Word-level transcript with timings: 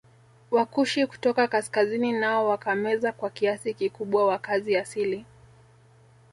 Wakushi 0.51 1.07
kutoka 1.07 1.47
kaskazini 1.47 2.11
nao 2.13 2.47
wakameza 2.49 3.11
kwa 3.11 3.29
kiasi 3.29 3.73
kikubwa 3.73 4.27
wakazi 4.27 4.77
asili 4.77 5.25